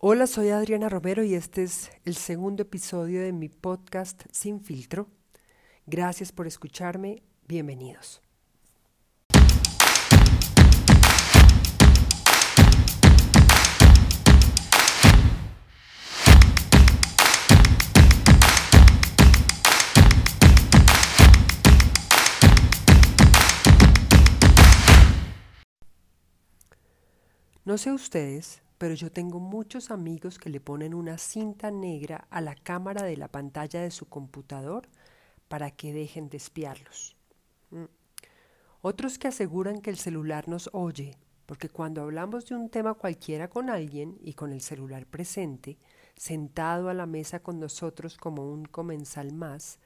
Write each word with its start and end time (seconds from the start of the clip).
Hola, 0.00 0.28
soy 0.28 0.50
Adriana 0.50 0.88
Romero 0.88 1.24
y 1.24 1.34
este 1.34 1.64
es 1.64 1.90
el 2.04 2.14
segundo 2.14 2.62
episodio 2.62 3.20
de 3.20 3.32
mi 3.32 3.48
podcast 3.48 4.22
Sin 4.30 4.60
filtro. 4.60 5.08
Gracias 5.86 6.30
por 6.30 6.46
escucharme, 6.46 7.24
bienvenidos. 7.48 8.22
No 27.64 27.76
sé 27.78 27.90
ustedes, 27.90 28.62
pero 28.78 28.94
yo 28.94 29.10
tengo 29.10 29.40
muchos 29.40 29.90
amigos 29.90 30.38
que 30.38 30.50
le 30.50 30.60
ponen 30.60 30.94
una 30.94 31.18
cinta 31.18 31.70
negra 31.70 32.26
a 32.30 32.40
la 32.40 32.54
cámara 32.54 33.02
de 33.02 33.16
la 33.16 33.28
pantalla 33.28 33.82
de 33.82 33.90
su 33.90 34.06
computador 34.08 34.88
para 35.48 35.72
que 35.72 35.92
dejen 35.92 36.28
de 36.28 36.36
espiarlos. 36.36 37.16
Mm. 37.70 37.84
Otros 38.80 39.18
que 39.18 39.28
aseguran 39.28 39.80
que 39.80 39.90
el 39.90 39.98
celular 39.98 40.48
nos 40.48 40.70
oye, 40.72 41.16
porque 41.46 41.68
cuando 41.68 42.02
hablamos 42.02 42.46
de 42.46 42.54
un 42.54 42.68
tema 42.68 42.94
cualquiera 42.94 43.48
con 43.48 43.68
alguien 43.68 44.16
y 44.22 44.34
con 44.34 44.52
el 44.52 44.60
celular 44.60 45.06
presente, 45.06 45.78
sentado 46.16 46.88
a 46.88 46.94
la 46.94 47.06
mesa 47.06 47.40
con 47.40 47.58
nosotros 47.58 48.16
como 48.16 48.48
un 48.48 48.64
comensal 48.66 49.32
más, 49.32 49.80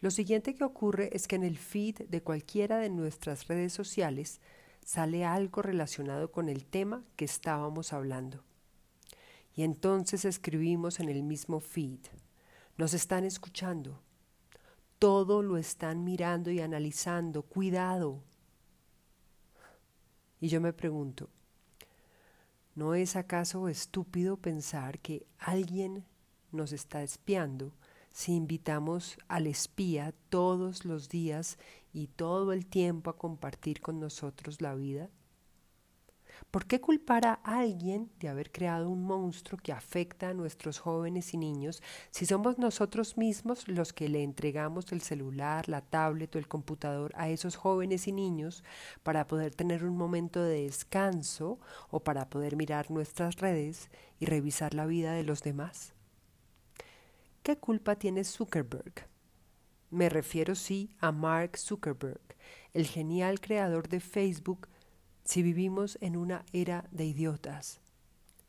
lo 0.00 0.12
siguiente 0.12 0.54
que 0.54 0.62
ocurre 0.62 1.10
es 1.12 1.26
que 1.26 1.34
en 1.34 1.42
el 1.42 1.58
feed 1.58 2.02
de 2.08 2.22
cualquiera 2.22 2.78
de 2.78 2.88
nuestras 2.88 3.48
redes 3.48 3.72
sociales 3.72 4.40
sale 4.88 5.26
algo 5.26 5.60
relacionado 5.60 6.32
con 6.32 6.48
el 6.48 6.64
tema 6.64 7.04
que 7.14 7.26
estábamos 7.26 7.92
hablando. 7.92 8.42
Y 9.54 9.62
entonces 9.62 10.24
escribimos 10.24 10.98
en 10.98 11.10
el 11.10 11.22
mismo 11.22 11.60
feed. 11.60 11.98
Nos 12.78 12.94
están 12.94 13.24
escuchando. 13.24 14.00
Todo 14.98 15.42
lo 15.42 15.58
están 15.58 16.04
mirando 16.04 16.50
y 16.50 16.60
analizando. 16.60 17.42
Cuidado. 17.42 18.22
Y 20.40 20.48
yo 20.48 20.58
me 20.62 20.72
pregunto, 20.72 21.28
¿no 22.74 22.94
es 22.94 23.14
acaso 23.14 23.68
estúpido 23.68 24.38
pensar 24.38 25.00
que 25.00 25.26
alguien 25.38 26.06
nos 26.50 26.72
está 26.72 27.02
espiando 27.02 27.74
si 28.10 28.34
invitamos 28.34 29.18
al 29.28 29.46
espía 29.46 30.14
todos 30.28 30.84
los 30.84 31.08
días 31.08 31.58
y 31.92 32.08
todo 32.08 32.52
el 32.52 32.66
tiempo 32.66 33.10
a 33.10 33.18
compartir 33.18 33.80
con 33.80 34.00
nosotros 34.00 34.60
la 34.60 34.74
vida? 34.74 35.10
¿Por 36.50 36.66
qué 36.66 36.80
culpar 36.80 37.26
a 37.26 37.34
alguien 37.44 38.10
de 38.20 38.28
haber 38.28 38.50
creado 38.50 38.88
un 38.88 39.04
monstruo 39.04 39.60
que 39.62 39.72
afecta 39.72 40.30
a 40.30 40.34
nuestros 40.34 40.78
jóvenes 40.78 41.34
y 41.34 41.36
niños 41.36 41.82
si 42.10 42.26
somos 42.26 42.58
nosotros 42.58 43.16
mismos 43.16 43.68
los 43.68 43.92
que 43.92 44.08
le 44.08 44.22
entregamos 44.22 44.92
el 44.92 45.02
celular, 45.02 45.68
la 45.68 45.82
tablet 45.82 46.34
o 46.34 46.38
el 46.38 46.48
computador 46.48 47.12
a 47.16 47.28
esos 47.28 47.56
jóvenes 47.56 48.08
y 48.08 48.12
niños 48.12 48.64
para 49.02 49.26
poder 49.26 49.54
tener 49.54 49.84
un 49.84 49.96
momento 49.96 50.42
de 50.42 50.62
descanso 50.62 51.58
o 51.90 52.00
para 52.00 52.30
poder 52.30 52.56
mirar 52.56 52.90
nuestras 52.90 53.36
redes 53.36 53.90
y 54.18 54.26
revisar 54.26 54.74
la 54.74 54.86
vida 54.86 55.12
de 55.12 55.24
los 55.24 55.42
demás? 55.42 55.97
¿Qué 57.48 57.56
culpa 57.56 57.96
tiene 57.96 58.24
Zuckerberg? 58.24 59.08
Me 59.88 60.10
refiero 60.10 60.54
sí 60.54 60.90
a 60.98 61.12
Mark 61.12 61.56
Zuckerberg, 61.56 62.36
el 62.74 62.86
genial 62.86 63.40
creador 63.40 63.88
de 63.88 64.00
Facebook, 64.00 64.68
si 65.24 65.42
vivimos 65.42 65.96
en 66.02 66.18
una 66.18 66.44
era 66.52 66.84
de 66.90 67.06
idiotas. 67.06 67.80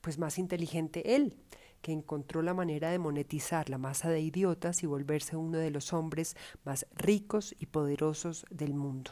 Pues 0.02 0.18
más 0.18 0.38
inteligente 0.38 1.16
él, 1.16 1.38
que 1.82 1.94
encontró 1.94 2.42
la 2.42 2.54
manera 2.54 2.92
de 2.92 3.00
monetizar 3.00 3.70
la 3.70 3.78
masa 3.78 4.10
de 4.10 4.20
idiotas 4.20 4.84
y 4.84 4.86
volverse 4.86 5.38
uno 5.38 5.60
de 5.60 5.72
los 5.72 5.94
hombres 5.94 6.36
más 6.66 6.86
ricos 6.94 7.56
y 7.58 7.68
poderosos 7.68 8.46
del 8.50 8.74
mundo. 8.74 9.12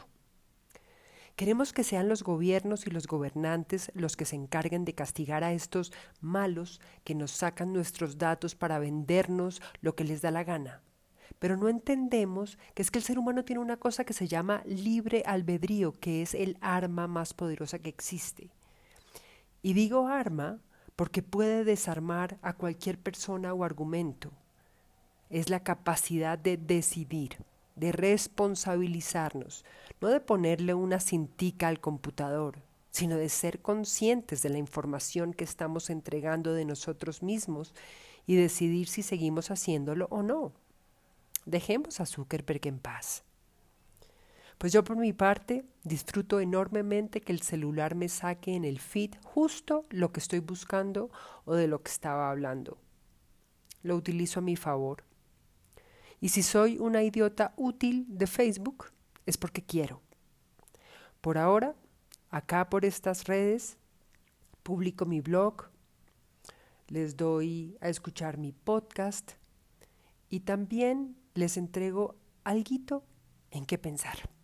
Queremos 1.38 1.72
que 1.72 1.84
sean 1.84 2.08
los 2.08 2.24
gobiernos 2.24 2.84
y 2.88 2.90
los 2.90 3.06
gobernantes 3.06 3.92
los 3.94 4.16
que 4.16 4.24
se 4.24 4.34
encarguen 4.34 4.84
de 4.84 4.94
castigar 4.94 5.44
a 5.44 5.52
estos 5.52 5.92
malos 6.20 6.80
que 7.04 7.14
nos 7.14 7.30
sacan 7.30 7.72
nuestros 7.72 8.18
datos 8.18 8.56
para 8.56 8.80
vendernos 8.80 9.62
lo 9.80 9.94
que 9.94 10.02
les 10.02 10.20
da 10.20 10.32
la 10.32 10.42
gana 10.42 10.82
pero 11.38 11.56
no 11.56 11.68
entendemos 11.68 12.58
que 12.74 12.82
es 12.82 12.90
que 12.90 12.98
el 12.98 13.04
ser 13.04 13.20
humano 13.20 13.44
tiene 13.44 13.62
una 13.62 13.76
cosa 13.76 14.02
que 14.04 14.12
se 14.12 14.26
llama 14.26 14.62
libre 14.66 15.22
albedrío, 15.24 15.92
que 15.92 16.22
es 16.22 16.34
el 16.34 16.58
arma 16.60 17.06
más 17.06 17.32
poderosa 17.32 17.78
que 17.78 17.88
existe. 17.88 18.50
Y 19.62 19.74
digo 19.74 20.08
arma 20.08 20.58
porque 20.96 21.22
puede 21.22 21.62
desarmar 21.62 22.38
a 22.42 22.54
cualquier 22.54 22.98
persona 22.98 23.54
o 23.54 23.62
argumento. 23.62 24.32
Es 25.30 25.48
la 25.48 25.60
capacidad 25.60 26.36
de 26.36 26.56
decidir, 26.56 27.36
de 27.78 27.92
responsabilizarnos, 27.92 29.64
no 30.00 30.08
de 30.08 30.20
ponerle 30.20 30.74
una 30.74 31.00
cintica 31.00 31.68
al 31.68 31.80
computador, 31.80 32.58
sino 32.90 33.16
de 33.16 33.28
ser 33.28 33.60
conscientes 33.60 34.42
de 34.42 34.48
la 34.48 34.58
información 34.58 35.32
que 35.32 35.44
estamos 35.44 35.88
entregando 35.90 36.54
de 36.54 36.64
nosotros 36.64 37.22
mismos 37.22 37.74
y 38.26 38.36
decidir 38.36 38.88
si 38.88 39.02
seguimos 39.02 39.50
haciéndolo 39.50 40.08
o 40.10 40.22
no. 40.22 40.52
Dejemos 41.46 42.00
a 42.00 42.06
Zuckerberg 42.06 42.66
en 42.66 42.78
paz. 42.78 43.22
Pues 44.58 44.72
yo 44.72 44.82
por 44.82 44.96
mi 44.96 45.12
parte 45.12 45.64
disfruto 45.84 46.40
enormemente 46.40 47.20
que 47.20 47.32
el 47.32 47.42
celular 47.42 47.94
me 47.94 48.08
saque 48.08 48.56
en 48.56 48.64
el 48.64 48.80
feed 48.80 49.14
justo 49.22 49.84
lo 49.90 50.10
que 50.10 50.18
estoy 50.18 50.40
buscando 50.40 51.10
o 51.44 51.54
de 51.54 51.68
lo 51.68 51.80
que 51.80 51.92
estaba 51.92 52.28
hablando. 52.28 52.76
Lo 53.84 53.94
utilizo 53.94 54.40
a 54.40 54.42
mi 54.42 54.56
favor. 54.56 55.04
Y 56.20 56.30
si 56.30 56.42
soy 56.42 56.78
una 56.78 57.02
idiota 57.02 57.54
útil 57.56 58.06
de 58.08 58.26
Facebook, 58.26 58.86
es 59.26 59.36
porque 59.36 59.62
quiero. 59.62 60.00
Por 61.20 61.38
ahora, 61.38 61.74
acá 62.30 62.68
por 62.68 62.84
estas 62.84 63.24
redes, 63.24 63.76
publico 64.62 65.06
mi 65.06 65.20
blog, 65.20 65.70
les 66.88 67.16
doy 67.16 67.76
a 67.80 67.88
escuchar 67.88 68.38
mi 68.38 68.52
podcast 68.52 69.32
y 70.30 70.40
también 70.40 71.16
les 71.34 71.56
entrego 71.56 72.16
algo 72.44 73.04
en 73.50 73.66
qué 73.66 73.78
pensar. 73.78 74.37